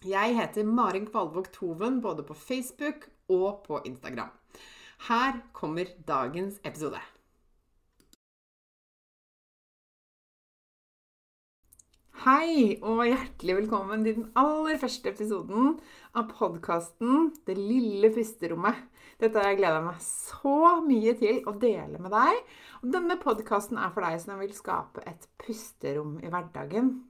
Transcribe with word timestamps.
Jeg 0.00 0.32
heter 0.32 0.64
Marin 0.64 1.04
Kvalvåg 1.04 1.50
Toven 1.52 1.98
både 2.00 2.22
på 2.24 2.32
Facebook 2.32 3.02
og 3.28 3.64
på 3.66 3.82
Instagram. 3.84 4.30
Her 5.08 5.42
kommer 5.52 5.90
dagens 6.08 6.56
episode. 6.64 6.96
Hei, 12.22 12.78
og 12.80 13.04
hjertelig 13.10 13.58
velkommen 13.58 14.08
til 14.08 14.16
den 14.22 14.32
aller 14.40 14.80
første 14.80 15.12
episoden 15.12 15.76
av 16.16 16.32
podkasten 16.32 17.34
Det 17.44 17.58
lille 17.60 18.08
pusterommet. 18.16 18.80
Dette 19.20 19.36
har 19.36 19.52
jeg 19.52 19.60
gleda 19.60 19.84
meg 19.84 20.00
så 20.00 20.80
mye 20.88 21.12
til 21.20 21.44
å 21.44 21.58
dele 21.60 22.00
med 22.00 22.16
deg. 22.16 22.40
Denne 22.96 23.20
podkasten 23.20 23.76
er 23.76 23.92
for 23.92 24.08
deg 24.08 24.16
som 24.24 24.40
vil 24.40 24.56
skape 24.56 25.04
et 25.04 25.28
pusterom 25.44 26.16
i 26.24 26.32
hverdagen. 26.32 27.09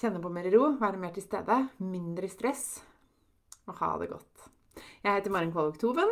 Kjenne 0.00 0.22
på 0.22 0.30
mer 0.32 0.48
ro, 0.54 0.72
være 0.80 1.00
mer 1.00 1.12
til 1.14 1.24
stede, 1.24 1.58
mindre 1.84 2.28
stress 2.30 2.80
og 3.68 3.76
ha 3.78 3.90
det 4.00 4.08
godt. 4.10 4.48
Jeg 5.04 5.18
heter 5.18 5.32
Maren 5.34 5.52
Kvalvik 5.52 5.78
Toven, 5.82 6.10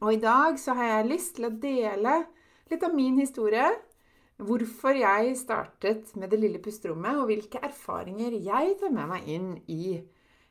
og 0.00 0.12
i 0.12 0.20
dag 0.22 0.58
så 0.60 0.76
har 0.78 0.90
jeg 0.90 1.10
lyst 1.10 1.34
til 1.36 1.48
å 1.48 1.56
dele 1.60 2.14
litt 2.70 2.86
av 2.86 2.94
min 2.96 3.18
historie. 3.20 3.66
Hvorfor 4.34 4.96
jeg 4.98 5.36
startet 5.38 6.14
med 6.18 6.30
Det 6.32 6.40
lille 6.40 6.58
pusterommet, 6.62 7.20
og 7.20 7.28
hvilke 7.30 7.60
erfaringer 7.62 8.34
jeg 8.34 8.76
tar 8.80 8.90
med 8.90 9.10
meg 9.12 9.28
inn 9.30 9.50
i, 9.70 9.94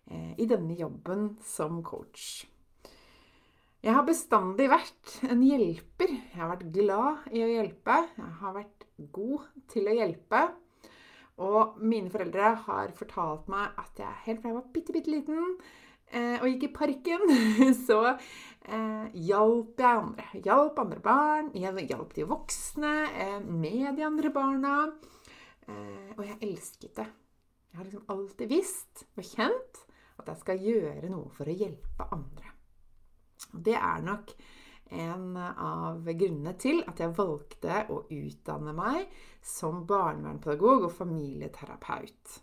eh, 0.07 0.33
i 0.37 0.45
denne 0.47 0.77
jobben 0.79 1.37
som 1.43 1.81
coach. 1.83 2.45
Jeg 3.83 3.91
har 3.91 4.05
bestandig 4.07 4.69
vært 4.71 5.17
en 5.27 5.41
hjelper. 5.43 6.07
Jeg 6.07 6.39
har 6.39 6.53
vært 6.53 6.71
glad 6.71 7.25
i 7.35 7.43
å 7.43 7.49
hjelpe. 7.51 7.97
Jeg 8.15 8.35
har 8.39 8.53
vært 8.55 8.85
god 9.11 9.49
til 9.67 9.89
å 9.91 9.95
hjelpe. 9.97 10.45
Og 11.41 11.79
mine 11.81 12.11
foreldre 12.13 12.51
har 12.67 12.91
fortalt 12.97 13.47
meg 13.49 13.79
at 13.81 13.97
jeg 13.97 14.21
helt 14.27 14.43
fra 14.43 14.51
jeg 14.51 14.59
var 14.59 14.67
bitte, 14.75 14.93
bitte 14.93 15.09
liten 15.09 15.55
eh, 16.13 16.37
og 16.37 16.45
gikk 16.51 16.67
i 16.67 16.73
parken, 16.75 17.23
så 17.87 17.99
eh, 18.13 19.07
hjalp 19.17 19.81
jeg 19.81 20.03
andre. 20.03 20.27
Hjalp 20.45 20.79
andre 20.83 21.01
barn, 21.03 21.49
jeg 21.57 21.87
hjalp 21.89 22.13
de 22.13 22.27
voksne 22.29 22.93
eh, 23.09 23.39
med 23.41 23.97
de 23.97 24.05
andre 24.05 24.33
barna. 24.35 24.77
Eh, 25.67 26.11
og 26.17 26.25
jeg 26.27 26.41
elsket 26.45 26.97
det. 27.01 27.09
Jeg 27.71 27.79
har 27.79 27.87
liksom 27.87 28.09
alltid 28.13 28.51
visst 28.51 29.05
og 29.17 29.25
kjent 29.25 29.85
at 30.21 30.27
jeg 30.29 30.41
skal 30.43 30.61
gjøre 30.61 31.09
noe 31.09 31.31
for 31.33 31.49
å 31.49 31.55
hjelpe 31.57 32.09
andre. 32.13 32.51
Og 33.53 33.63
det 33.65 33.79
er 33.79 34.03
nok 34.05 34.35
en 34.91 35.37
av 35.37 36.05
grunnene 36.05 36.53
til 36.59 36.81
at 36.87 36.99
jeg 37.01 37.15
valgte 37.17 37.83
å 37.93 38.03
utdanne 38.11 38.73
meg 38.77 39.13
som 39.43 39.83
barnevernspedagog 39.89 40.87
og 40.89 40.97
familieterapeut. 40.97 42.39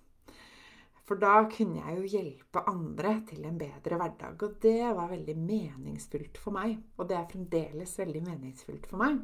For 1.11 1.19
da 1.19 1.41
kunne 1.51 1.81
jeg 1.83 1.97
jo 1.99 2.11
hjelpe 2.13 2.63
andre 2.71 3.17
til 3.27 3.43
en 3.49 3.57
bedre 3.59 3.97
hverdag, 3.99 4.43
og 4.47 4.59
det 4.63 4.93
var 4.95 5.11
veldig 5.11 5.35
meningsfullt 5.43 6.39
for 6.39 6.55
meg. 6.55 6.77
Og 7.03 7.09
det 7.11 7.17
er 7.19 7.31
fremdeles 7.33 7.95
veldig 7.99 8.23
meningsfullt 8.29 8.87
for 8.87 9.03
meg. 9.03 9.17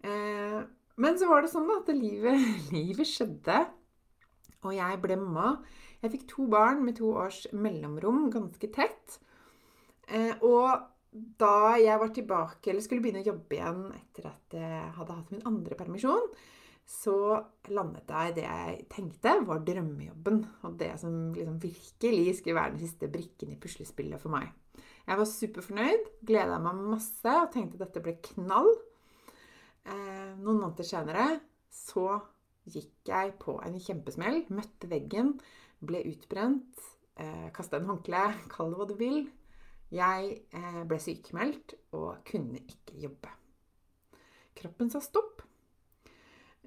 Eh, 0.00 0.62
men 1.04 1.18
så 1.20 1.28
var 1.28 1.44
det 1.44 1.52
sånn 1.52 1.68
at 1.74 1.92
livet, 1.92 2.46
livet 2.72 3.10
skjedde, 3.10 3.58
og 4.64 4.72
jeg 4.76 5.02
ble 5.04 5.20
mamma. 5.20 5.52
Jeg 6.00 6.14
fikk 6.14 6.24
to 6.32 6.46
barn 6.48 6.80
med 6.86 6.96
to 6.96 7.12
års 7.20 7.42
mellomrom, 7.52 8.30
ganske 8.32 8.72
tett. 8.72 9.20
Eh, 10.08 10.32
og 10.40 10.80
da 11.10 11.74
jeg 11.80 11.98
var 11.98 12.12
tilbake, 12.14 12.70
eller 12.70 12.84
skulle 12.84 13.02
begynne 13.02 13.24
å 13.24 13.30
jobbe 13.32 13.56
igjen 13.56 13.84
etter 13.96 14.30
at 14.30 14.54
jeg 14.54 14.90
hadde 14.96 15.16
hatt 15.16 15.32
min 15.34 15.46
andre 15.48 15.78
permisjon, 15.78 16.28
så 16.90 17.16
landet 17.70 18.10
jeg 18.10 18.34
det 18.38 18.44
jeg 18.44 18.76
tenkte 18.90 19.34
var 19.46 19.62
drømmejobben. 19.66 20.40
Og 20.66 20.76
det 20.78 20.92
som 21.02 21.30
liksom 21.34 21.58
virkelig 21.62 22.36
skulle 22.38 22.58
være 22.58 22.74
den 22.74 22.82
siste 22.82 23.10
brikken 23.10 23.54
i 23.54 23.58
puslespillet 23.62 24.22
for 24.22 24.34
meg. 24.34 24.50
Jeg 25.06 25.18
var 25.18 25.28
superfornøyd, 25.30 26.08
gleda 26.26 26.58
meg 26.62 26.82
masse 26.94 27.36
og 27.42 27.50
tenkte 27.54 27.78
at 27.78 27.88
dette 27.88 28.02
ble 28.04 28.16
knall. 28.30 28.70
Eh, 29.86 30.30
noen 30.38 30.60
måneder 30.60 30.86
senere 30.86 31.26
så 31.74 32.20
gikk 32.70 33.10
jeg 33.10 33.34
på 33.42 33.56
en 33.66 33.78
kjempesmell. 33.82 34.44
Møtte 34.54 34.90
veggen, 34.90 35.34
ble 35.82 36.02
utbrent. 36.10 36.86
Eh, 37.18 37.48
Kasta 37.54 37.78
en 37.78 37.90
håndkle, 37.90 38.22
kall 38.52 38.74
det 38.74 38.80
hva 38.80 38.88
du 38.90 38.96
vil. 38.98 39.22
Jeg 39.90 40.34
eh, 40.54 40.82
ble 40.86 40.98
sykemeldt 41.02 41.74
og 41.98 42.20
kunne 42.28 42.62
ikke 42.62 42.98
jobbe. 43.02 43.32
Kroppen 44.60 44.90
sa 44.92 45.00
stopp. 45.02 45.42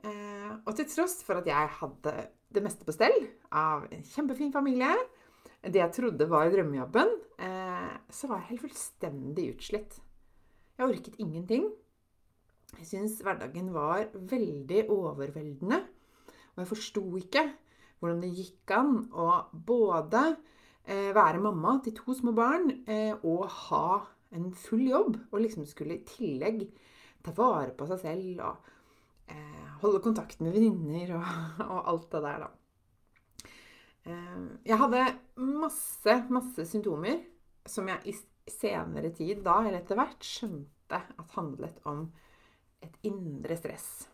Eh, 0.04 0.52
og 0.60 0.72
til 0.76 0.90
tross 0.92 1.22
for 1.24 1.40
at 1.40 1.48
jeg 1.48 1.76
hadde 1.80 2.16
det 2.54 2.64
meste 2.66 2.86
på 2.86 2.96
stell 2.96 3.16
av 3.56 3.88
en 3.88 4.04
kjempefin 4.04 4.52
familie, 4.54 4.92
det 5.64 5.80
jeg 5.80 5.96
trodde 5.96 6.28
var 6.28 6.52
drømmejobben, 6.52 7.14
eh, 7.40 7.94
så 8.12 8.28
var 8.28 8.42
jeg 8.42 8.50
helt 8.52 8.66
fullstendig 8.66 9.48
utslitt. 9.54 10.00
Jeg 10.76 10.90
orket 10.90 11.20
ingenting. 11.24 11.70
Jeg 12.76 12.90
syntes 12.90 13.22
hverdagen 13.24 13.72
var 13.72 14.10
veldig 14.12 14.88
overveldende. 14.92 15.80
Og 16.54 16.64
jeg 16.64 16.72
forsto 16.74 17.04
ikke 17.22 17.46
hvordan 18.02 18.20
det 18.26 18.34
gikk 18.36 18.74
an 18.76 18.98
å 19.16 19.28
både 19.54 20.34
være 20.86 21.40
mamma 21.40 21.78
til 21.84 21.96
to 21.96 22.16
små 22.18 22.34
barn 22.36 22.70
eh, 22.90 23.14
og 23.24 23.46
ha 23.48 24.02
en 24.36 24.50
full 24.58 24.84
jobb. 24.90 25.18
Og 25.32 25.44
liksom 25.44 25.68
skulle 25.70 26.00
i 26.00 26.06
tillegg 26.08 26.66
ta 27.24 27.32
vare 27.38 27.72
på 27.78 27.88
seg 27.88 28.02
selv 28.02 28.44
og 28.44 28.72
eh, 29.32 29.70
holde 29.84 30.04
kontakt 30.04 30.44
med 30.44 30.56
venninner 30.56 31.16
og, 31.20 31.32
og, 31.72 31.80
alt 31.94 32.10
det 32.12 32.24
der, 32.28 32.46
da. 32.48 32.52
Jeg 34.68 34.76
hadde 34.82 35.02
masse, 35.40 36.16
masse 36.28 36.66
symptomer 36.68 37.22
som 37.72 37.88
jeg 37.88 38.12
i 38.12 38.52
senere 38.52 39.14
tid 39.16 39.40
da, 39.46 39.62
eller 39.62 39.80
etter 39.80 39.96
hvert, 39.96 40.26
skjønte 40.28 41.00
at 41.00 41.38
handlet 41.38 41.78
om 41.88 42.10
et 42.84 42.98
indre 43.08 43.56
stress 43.56 44.10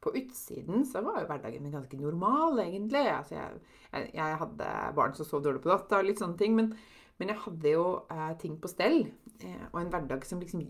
på 0.00 0.12
utsiden 0.20 0.84
så 0.86 1.02
var 1.04 1.20
jo 1.20 1.28
hverdagen 1.30 1.64
min 1.64 1.74
ganske 1.74 1.98
normal, 1.98 2.60
egentlig. 2.62 3.04
Altså, 3.10 3.38
jeg, 3.38 4.10
jeg, 4.14 4.40
hadde 4.42 4.72
barn 4.96 5.16
som 5.16 5.28
sov 5.28 5.42
dårlig 5.44 5.62
på 5.64 5.72
natta 5.72 6.00
og 6.00 6.08
litt 6.08 6.20
sånne 6.22 6.38
ting. 6.40 6.56
Men, 6.58 6.72
men 7.20 7.32
jeg 7.32 7.42
hadde 7.46 7.72
jo 7.72 7.86
eh, 8.12 8.34
ting 8.42 8.58
på 8.62 8.70
stell. 8.70 9.00
Eh, 9.40 9.64
og 9.72 9.80
en 9.80 9.90
hverdag 9.94 10.26
som 10.28 10.42
liksom 10.42 10.64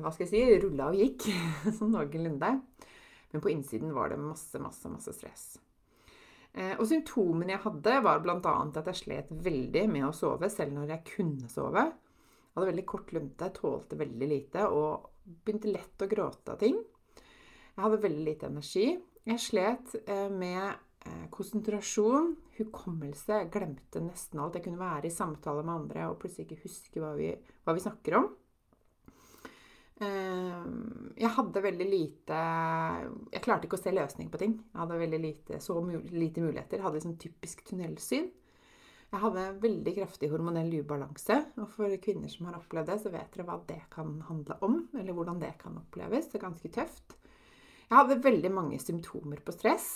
Hva 0.00 0.10
skal 0.12 0.26
jeg 0.26 0.32
si 0.32 0.62
rulla 0.64 0.90
og 0.90 0.98
gikk. 0.98 1.28
sånn 1.78 1.94
noenlunde. 1.94 2.54
Men 3.34 3.42
på 3.44 3.50
innsiden 3.50 3.94
var 3.94 4.12
det 4.12 4.20
masse, 4.22 4.58
masse, 4.62 4.90
masse 4.90 5.14
stress. 5.14 5.46
Eh, 6.54 6.76
og 6.78 6.86
symptomene 6.86 7.56
jeg 7.56 7.64
hadde, 7.64 7.98
var 8.06 8.20
bl.a. 8.22 8.38
at 8.38 8.90
jeg 8.92 9.00
slet 9.00 9.30
veldig 9.44 9.84
med 9.90 10.06
å 10.06 10.14
sove, 10.14 10.50
selv 10.52 10.76
når 10.76 10.92
jeg 10.94 11.06
kunne 11.16 11.50
sove. 11.50 11.88
Jeg 11.90 12.60
hadde 12.60 12.70
veldig 12.70 12.86
kort 12.86 13.10
lunte, 13.14 13.50
tålte 13.56 13.98
veldig 13.98 14.28
lite 14.30 14.68
og 14.70 15.10
begynte 15.24 15.72
lett 15.72 16.04
å 16.04 16.10
gråte 16.10 16.54
av 16.54 16.60
ting. 16.60 16.78
Jeg 17.74 17.82
hadde 17.82 18.02
veldig 18.04 18.24
lite 18.28 18.48
energi. 18.50 18.86
Jeg 19.26 19.40
slet 19.42 19.96
eh, 20.04 20.28
med 20.30 20.62
eh, 21.08 21.26
konsentrasjon, 21.34 22.34
hukommelse. 22.58 23.40
Jeg 23.40 23.50
glemte 23.54 24.02
nesten 24.04 24.42
alt. 24.42 24.58
Jeg 24.58 24.68
kunne 24.68 24.82
være 24.82 25.08
i 25.08 25.14
samtale 25.14 25.64
med 25.64 25.74
andre 25.74 26.06
og 26.10 26.20
plutselig 26.22 26.46
ikke 26.46 26.68
huske 26.68 27.02
hva 27.02 27.14
vi, 27.18 27.32
hva 27.66 27.74
vi 27.74 27.82
snakker 27.82 28.18
om. 28.20 28.28
Eh, 30.04 30.62
jeg 31.22 31.30
hadde 31.36 31.60
veldig 31.62 31.84
lite 31.86 32.38
Jeg 33.30 33.42
klarte 33.44 33.68
ikke 33.68 33.78
å 33.78 33.82
se 33.82 33.92
løsning 33.94 34.30
på 34.30 34.40
ting. 34.42 34.54
Jeg 34.70 34.82
hadde 34.84 35.02
veldig 35.02 35.20
lite, 35.24 35.60
så 35.64 35.80
lite 35.82 36.46
muligheter. 36.46 36.78
Jeg 36.78 36.86
hadde 36.86 37.00
liksom 37.00 37.18
typisk 37.26 37.66
tunnelsyn. 37.72 38.30
Jeg 39.14 39.22
hadde 39.22 39.48
veldig 39.62 39.92
kraftig 39.98 40.30
hormonell 40.30 40.72
ubalanse. 40.78 41.40
Og 41.58 41.74
for 41.74 41.98
kvinner 42.02 42.30
som 42.30 42.46
har 42.48 42.60
opplevd 42.60 42.92
det, 42.92 43.00
så 43.02 43.12
vet 43.14 43.34
dere 43.34 43.50
hva 43.50 43.58
det 43.66 43.82
kan 43.90 44.14
handle 44.30 44.60
om. 44.66 44.80
Eller 44.94 45.14
hvordan 45.14 45.42
det 45.42 45.56
kan 45.58 45.82
oppleves. 45.82 46.30
Det 46.30 46.38
er 46.38 46.46
ganske 46.48 46.72
tøft. 46.78 47.18
Jeg 47.84 47.96
hadde 47.98 48.22
veldig 48.24 48.50
mange 48.54 48.80
symptomer 48.80 49.40
på 49.44 49.54
stress. 49.54 49.88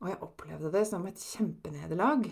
Og 0.00 0.08
jeg 0.10 0.22
opplevde 0.24 0.72
det 0.72 0.86
som 0.88 1.04
et 1.06 1.20
kjempenederlag. 1.20 2.24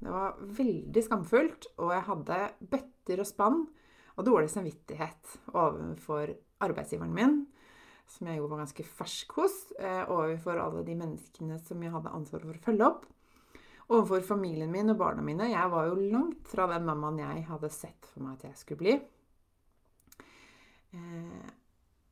Det 0.00 0.12
var 0.12 0.38
veldig 0.38 1.02
skamfullt. 1.04 1.68
Og 1.82 1.92
jeg 1.94 2.06
hadde 2.08 2.38
bøtter 2.72 3.22
og 3.22 3.28
spann 3.28 3.60
og 4.16 4.24
dårlig 4.24 4.48
samvittighet 4.48 5.34
overfor 5.52 6.32
arbeidsgiveren 6.64 7.12
min, 7.12 7.42
som 8.08 8.30
jeg 8.30 8.38
jo 8.38 8.46
var 8.48 8.62
ganske 8.62 8.86
fersk 8.86 9.34
hos, 9.36 9.56
eh, 9.76 10.04
overfor 10.08 10.62
alle 10.62 10.84
de 10.86 10.94
menneskene 10.96 11.58
som 11.60 11.82
jeg 11.82 11.92
hadde 11.92 12.14
ansvar 12.16 12.46
for 12.46 12.56
å 12.56 12.64
følge 12.64 12.86
opp. 12.86 13.04
Overfor 13.92 14.24
familien 14.24 14.72
min 14.72 14.90
og 14.90 14.98
barna 14.98 15.22
mine. 15.22 15.50
Jeg 15.50 15.70
var 15.70 15.90
jo 15.90 16.08
langt 16.14 16.48
fra 16.48 16.66
den 16.70 16.86
mammaen 16.88 17.20
jeg 17.22 17.44
hadde 17.50 17.70
sett 17.70 18.08
for 18.12 18.24
meg 18.24 18.38
at 18.38 18.48
jeg 18.48 18.62
skulle 18.62 18.82
bli. 18.82 18.96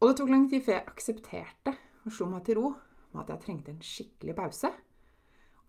Og 0.05 0.11
det 0.11 0.19
tok 0.19 0.31
lang 0.35 0.43
tid 0.53 0.61
før 0.61 0.75
jeg 0.75 0.85
aksepterte 0.91 1.73
og 2.05 2.13
slo 2.13 2.27
meg 2.29 2.43
til 2.45 2.59
ro 2.59 2.75
med 3.15 3.23
at 3.23 3.31
jeg 3.33 3.41
trengte 3.41 3.73
en 3.73 3.85
skikkelig 3.89 4.35
pause. 4.37 4.69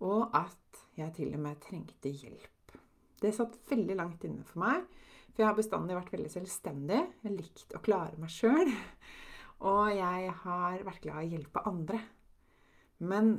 Og 0.04 0.34
at 0.36 0.82
jeg 1.00 1.14
til 1.16 1.30
og 1.38 1.40
med 1.46 1.62
trengte 1.64 2.12
hjelp. 2.12 2.74
Det 3.22 3.32
satt 3.32 3.56
veldig 3.70 3.96
langt 3.96 4.26
inne 4.28 4.44
for 4.44 4.60
meg. 4.66 4.82
For 5.32 5.40
jeg 5.40 5.48
har 5.48 5.56
bestandig 5.56 5.96
vært 5.96 6.12
veldig 6.18 6.32
selvstendig. 6.34 6.98
Jeg 7.00 7.30
har 7.30 7.38
likt 7.38 7.78
å 7.80 7.82
klare 7.86 8.20
meg 8.20 8.34
sjøl. 8.36 8.74
Og 9.72 9.96
jeg 9.96 10.34
har 10.42 10.84
vært 10.84 11.06
glad 11.06 11.22
i 11.22 11.30
å 11.30 11.38
hjelpe 11.38 11.64
andre. 11.72 12.02
Men 13.08 13.38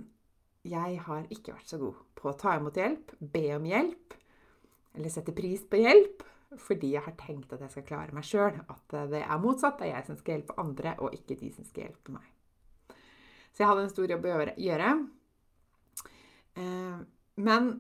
jeg 0.65 1.03
har 1.11 1.29
ikke 1.29 1.59
vært 1.59 1.75
så 1.75 1.83
god 1.83 2.01
på 2.17 2.33
å 2.33 2.39
ta 2.41 2.57
imot 2.57 2.81
hjelp, 2.81 3.13
be 3.21 3.45
om 3.59 3.69
hjelp 3.69 4.17
eller 4.97 5.13
sette 5.13 5.37
pris 5.37 5.61
på 5.69 5.83
hjelp 5.83 6.25
fordi 6.55 6.93
jeg 6.95 7.03
har 7.03 7.17
tenkt 7.19 7.53
at 7.53 7.65
jeg 7.65 7.73
skal 7.75 7.87
klare 7.89 8.15
meg 8.15 8.27
sjøl. 8.27 8.61
At 8.71 8.97
det 9.11 9.23
er 9.25 9.43
motsatt. 9.43 9.81
Det 9.81 9.89
er 9.89 9.97
jeg 9.97 10.09
som 10.09 10.19
skal 10.21 10.37
hjelpe 10.37 10.59
andre, 10.63 10.95
og 11.03 11.15
ikke 11.17 11.39
de 11.41 11.51
som 11.55 11.67
skal 11.67 11.89
hjelpe 11.89 12.15
meg. 12.15 12.31
Så 13.51 13.65
jeg 13.65 13.71
hadde 13.71 13.87
en 13.87 13.93
stor 13.93 14.13
jobb 14.13 14.27
å 14.29 14.39
gjøre. 14.61 14.91
Eh, 16.61 16.99
men 17.47 17.71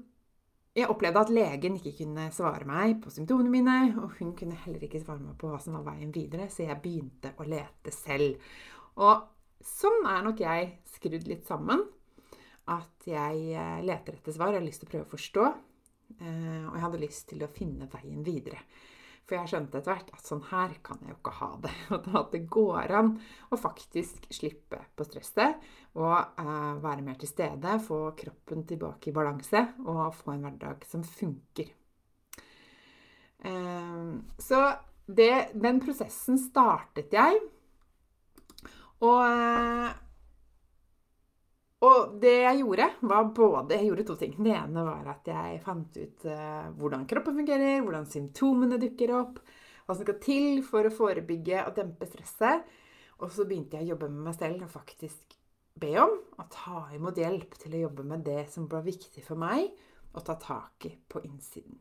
jeg 0.77 0.91
opplevde 0.93 1.23
at 1.25 1.33
legen 1.33 1.79
ikke 1.79 1.95
kunne 2.03 2.27
svare 2.37 2.67
meg 2.69 2.99
på 3.05 3.13
symptomene 3.13 3.53
mine, 3.53 3.77
og 4.03 4.19
hun 4.19 4.35
kunne 4.37 4.59
heller 4.67 4.83
ikke 4.85 5.01
svare 5.05 5.23
meg 5.23 5.39
på 5.41 5.49
hva 5.53 5.61
som 5.63 5.79
var 5.79 5.87
veien 5.93 6.13
videre, 6.13 6.51
så 6.53 6.67
jeg 6.67 6.83
begynte 6.83 7.33
å 7.41 7.47
lete 7.49 7.95
selv. 7.95 8.41
Og 9.01 9.25
sånn 9.65 10.05
er 10.11 10.27
nok 10.27 10.43
jeg 10.45 10.75
skrudd 10.97 11.29
litt 11.31 11.47
sammen. 11.49 11.85
At 12.67 13.07
jeg 13.07 13.55
eh, 13.55 13.81
leter 13.87 14.19
etter 14.19 14.35
svar, 14.35 14.51
jeg 14.53 14.61
har 14.61 14.67
lyst 14.67 14.83
til 14.83 14.91
å 14.91 14.93
prøve 14.97 15.07
å 15.07 15.15
forstå. 15.15 15.47
Eh, 16.21 16.67
og 16.67 16.77
jeg 16.77 16.85
hadde 16.85 17.03
lyst 17.03 17.27
til 17.31 17.43
å 17.45 17.53
finne 17.53 17.89
veien 17.93 18.23
videre. 18.27 18.61
For 19.27 19.35
jeg 19.35 19.51
skjønte 19.51 19.81
etter 19.81 19.91
hvert 19.91 20.13
at 20.15 20.29
sånn 20.29 20.45
her 20.53 20.77
kan 20.87 21.01
jeg 21.03 21.11
jo 21.11 21.17
ikke 21.19 21.35
ha 21.41 21.49
det. 21.65 21.73
At 22.21 22.31
det 22.31 22.45
går 22.53 22.93
an 22.95 23.11
å 23.51 23.59
faktisk 23.59 24.29
slippe 24.31 24.79
på 24.95 25.07
stresset 25.09 25.67
og 25.99 26.15
eh, 26.15 26.77
være 26.85 27.03
mer 27.03 27.19
til 27.19 27.33
stede, 27.33 27.81
få 27.83 28.01
kroppen 28.19 28.63
tilbake 28.71 29.11
i 29.11 29.17
balanse 29.17 29.65
og 29.83 30.15
få 30.15 30.37
en 30.37 30.47
hverdag 30.47 30.87
som 30.87 31.03
funker. 31.03 31.75
Eh, 33.51 34.15
så 34.47 34.63
det, 35.07 35.33
den 35.59 35.83
prosessen 35.83 36.39
startet 36.39 37.15
jeg. 37.15 37.43
Og 39.03 40.06
og 41.85 42.17
det 42.23 42.33
jeg 42.41 42.63
gjorde, 42.63 42.87
var 43.05 43.31
både 43.37 43.77
Jeg 43.77 43.91
gjorde 43.91 44.05
to 44.09 44.17
ting. 44.17 44.37
Det 44.41 44.53
ene 44.57 44.85
var 44.87 45.11
at 45.13 45.29
jeg 45.29 45.61
fant 45.65 45.99
ut 46.01 46.27
uh, 46.31 46.69
hvordan 46.79 47.05
kroppen 47.09 47.37
fungerer, 47.37 47.83
hvordan 47.85 48.09
symptomene 48.09 48.81
dukker 48.81 49.13
opp, 49.19 49.41
hva 49.85 49.95
som 49.95 50.07
skal 50.07 50.21
til 50.23 50.63
for 50.65 50.89
å 50.89 50.95
forebygge 50.95 51.67
og 51.67 51.75
dempe 51.77 52.09
stresset. 52.09 52.65
Og 53.21 53.29
så 53.33 53.45
begynte 53.49 53.77
jeg 53.77 53.89
å 53.89 53.93
jobbe 53.95 54.09
med 54.13 54.31
meg 54.31 54.39
selv 54.39 54.65
og 54.65 54.73
faktisk 54.73 55.37
be 55.77 55.93
om 56.01 56.17
å 56.41 56.47
ta 56.53 56.87
imot 56.97 57.21
hjelp 57.21 57.59
til 57.61 57.77
å 57.77 57.83
jobbe 57.87 58.07
med 58.09 58.25
det 58.25 58.47
som 58.53 58.69
var 58.73 58.85
viktig 58.87 59.25
for 59.25 59.41
meg 59.41 59.69
å 60.17 60.23
ta 60.25 60.39
tak 60.41 60.87
i 60.89 60.95
på 60.97 61.21
innsiden. 61.29 61.77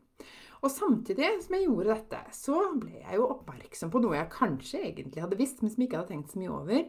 Og 0.60 0.72
samtidig 0.72 1.28
som 1.44 1.56
jeg 1.56 1.66
gjorde 1.66 1.94
dette, 1.94 2.20
så 2.36 2.58
ble 2.76 2.98
jeg 3.00 3.16
jo 3.16 3.30
oppmerksom 3.32 3.92
på 3.92 4.00
noe 4.04 4.18
jeg 4.18 4.32
kanskje 4.32 4.82
egentlig 4.90 5.24
hadde 5.24 5.38
visst, 5.40 5.62
men 5.62 5.72
som 5.72 5.80
jeg 5.80 5.88
ikke 5.88 6.02
hadde 6.02 6.12
tenkt 6.12 6.32
så 6.32 6.40
mye 6.40 6.52
over, 6.52 6.84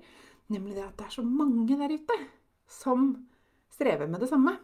nemlig 0.52 0.76
det 0.76 0.84
at 0.88 1.00
det 1.00 1.08
er 1.08 1.16
så 1.16 1.24
mange 1.28 1.80
der 1.80 1.96
ute 1.96 2.20
som 2.68 3.14
strever 3.74 4.10
med 4.10 4.24
det 4.24 4.30
samme. 4.32 4.58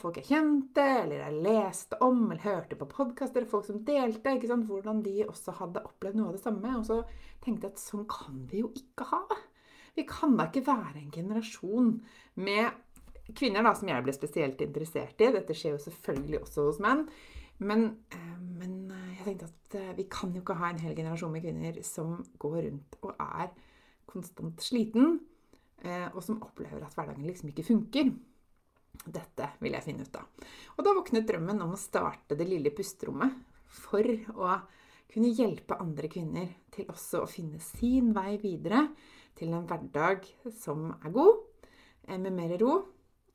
Folk 0.00 0.16
jeg 0.16 0.30
kjente, 0.30 0.84
eller 1.02 1.18
jeg 1.20 1.40
leste 1.44 1.98
om, 2.00 2.24
eller 2.30 2.44
hørte 2.46 2.78
på 2.80 2.88
podkaster, 2.88 3.44
folk 3.48 3.66
som 3.66 3.82
delte, 3.84 4.32
ikke 4.38 4.48
sant? 4.48 4.64
hvordan 4.68 5.02
de 5.04 5.18
også 5.26 5.52
hadde 5.58 5.82
opplevd 5.84 6.16
noe 6.16 6.30
av 6.30 6.38
det 6.38 6.44
samme. 6.44 6.70
Og 6.78 6.86
så 6.88 7.02
tenkte 7.44 7.68
jeg 7.68 7.74
at 7.74 7.82
sånn 7.82 8.06
kan 8.08 8.38
vi 8.48 8.62
jo 8.62 8.70
ikke 8.78 9.10
ha 9.10 9.20
det. 9.32 9.42
Vi 9.98 10.06
kan 10.08 10.38
da 10.38 10.46
ikke 10.48 10.64
være 10.64 10.96
en 11.02 11.12
generasjon 11.12 11.92
med 12.40 13.34
kvinner 13.36 13.66
da, 13.66 13.74
som 13.76 13.90
jeg 13.92 14.04
ble 14.06 14.14
spesielt 14.16 14.64
interessert 14.64 15.20
i. 15.20 15.28
Dette 15.34 15.56
skjer 15.56 15.76
jo 15.76 15.82
selvfølgelig 15.84 16.40
også 16.40 16.64
hos 16.70 16.80
menn. 16.82 17.04
Men, 17.62 17.84
eh, 18.16 18.38
men 18.40 18.78
eh, 18.90 19.10
jeg 19.18 19.26
tenkte 19.26 19.50
at 19.50 19.76
eh, 19.78 19.92
vi 19.98 20.06
kan 20.10 20.32
jo 20.34 20.40
ikke 20.40 20.56
ha 20.58 20.72
en 20.72 20.80
hel 20.82 20.96
generasjon 20.96 21.34
med 21.34 21.44
kvinner 21.44 21.76
som 21.86 22.16
går 22.42 22.56
rundt 22.64 22.96
og 23.04 23.12
er 23.20 23.52
konstant 24.08 24.64
sliten 24.64 25.20
og 25.82 26.20
som 26.22 26.38
opplever 26.44 26.84
at 26.86 26.94
hverdagen 26.94 27.26
liksom 27.26 27.48
ikke 27.50 27.64
funker. 27.66 28.12
Dette 29.02 29.48
vil 29.58 29.74
jeg 29.74 29.82
finne 29.82 30.04
ut 30.06 30.18
av. 30.20 30.28
Og 30.76 30.84
da 30.86 30.92
våknet 30.94 31.26
drømmen 31.26 31.64
om 31.64 31.72
å 31.74 31.80
starte 31.80 32.36
det 32.38 32.46
lille 32.46 32.70
pusterommet 32.76 33.34
for 33.72 34.06
å 34.36 34.60
kunne 35.12 35.32
hjelpe 35.34 35.80
andre 35.82 36.08
kvinner 36.12 36.48
til 36.72 36.88
også 36.92 37.24
å 37.24 37.30
finne 37.30 37.60
sin 37.64 38.12
vei 38.16 38.36
videre 38.40 38.86
til 39.38 39.52
en 39.56 39.66
hverdag 39.68 40.28
som 40.54 40.92
er 40.92 41.12
god, 41.12 41.40
eh, 42.06 42.18
med 42.18 42.32
mer 42.32 42.56
ro, 42.60 42.76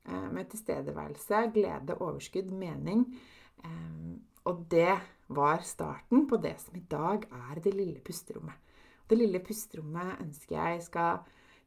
eh, 0.06 0.30
med 0.32 0.50
tilstedeværelse, 0.50 1.52
glede, 1.54 2.00
overskudd, 2.00 2.52
mening. 2.52 3.06
Og 4.48 4.64
det 4.70 4.96
var 5.28 5.64
starten 5.68 6.28
på 6.30 6.38
det 6.40 6.56
som 6.62 6.76
i 6.78 6.86
dag 6.88 7.26
er 7.26 7.60
det 7.60 7.74
lille 7.76 8.00
pusterommet. 8.00 8.56
Det 9.08 9.18
lille 9.18 9.42
pusterommet 9.44 10.22
ønsker 10.24 10.56
jeg 10.56 10.84
skal 10.84 11.20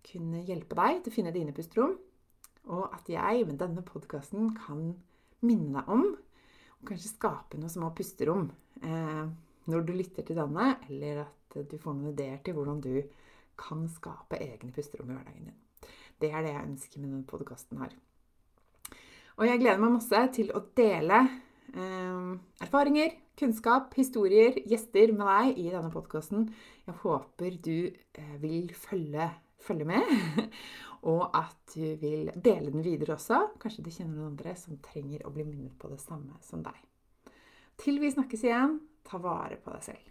kunne 0.07 0.43
hjelpe 0.47 0.79
deg 0.79 1.03
til 1.03 1.13
å 1.13 1.17
finne 1.17 1.35
dine 1.35 1.55
pusterom. 1.57 1.97
Og 2.71 2.85
at 2.95 3.09
jeg 3.11 3.47
med 3.49 3.59
denne 3.61 3.85
podkasten 3.87 4.53
kan 4.59 4.91
minne 5.47 5.81
deg 5.81 5.93
om, 5.93 6.05
og 6.81 6.89
kanskje 6.89 7.13
skape 7.15 7.59
noen 7.61 7.73
små 7.73 7.91
pusterom 7.97 8.51
eh, 8.85 9.25
når 9.71 9.87
du 9.87 9.95
lytter 9.97 10.27
til 10.27 10.39
denne, 10.39 10.75
eller 10.89 11.25
at 11.25 11.57
du 11.71 11.77
får 11.81 11.97
noen 11.97 12.13
ideer 12.13 12.39
til 12.45 12.57
hvordan 12.57 12.81
du 12.85 12.95
kan 13.61 13.85
skape 13.93 14.41
egne 14.41 14.73
pusterom 14.73 15.11
i 15.11 15.17
hverdagen 15.17 15.51
din. 15.51 15.59
Det 16.21 16.31
er 16.33 16.45
det 16.45 16.55
jeg 16.55 16.69
ønsker 16.69 17.01
med 17.01 17.13
denne 17.15 17.29
podkasten 17.29 17.81
her. 17.81 17.97
Og 19.41 19.47
jeg 19.49 19.61
gleder 19.63 19.81
meg 19.81 19.95
masse 19.97 20.23
til 20.37 20.51
å 20.53 20.63
dele 20.77 21.21
eh, 21.73 22.33
erfaringer, 22.61 23.15
kunnskap, 23.41 23.95
historier, 23.97 24.59
gjester 24.69 25.15
med 25.17 25.25
deg 25.31 25.63
i 25.63 25.71
denne 25.73 25.93
podkasten. 25.93 26.51
Jeg 26.85 26.99
håper 27.05 27.57
du 27.65 27.77
eh, 27.89 28.35
vil 28.43 28.69
følge 28.77 29.31
følge 29.65 29.89
med. 29.89 30.47
Og 31.11 31.23
at 31.37 31.75
du 31.75 31.97
vil 32.01 32.29
dele 32.35 32.73
den 32.73 32.85
videre 32.85 33.17
også. 33.17 33.55
Kanskje 33.61 33.85
du 33.87 33.91
kjenner 33.93 34.19
noen 34.19 34.35
andre 34.35 34.55
som 34.59 34.81
trenger 34.85 35.25
å 35.25 35.33
bli 35.33 35.47
minnet 35.49 35.79
på 35.81 35.89
det 35.89 36.01
samme 36.03 36.37
som 36.45 36.65
deg. 36.65 36.77
Til 37.81 38.01
vi 38.03 38.13
snakkes 38.13 38.45
igjen, 38.45 38.77
ta 39.09 39.21
vare 39.23 39.57
på 39.57 39.73
deg 39.73 39.87
selv. 39.87 40.11